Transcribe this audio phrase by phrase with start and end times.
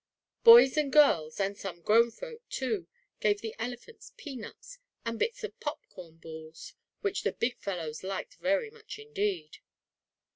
[0.43, 2.87] Boys and girls, and some grown folk, too,
[3.19, 8.71] gave the elephants peanuts and bits of popcorn balls which the big fellows liked very
[8.71, 9.59] much, indeed.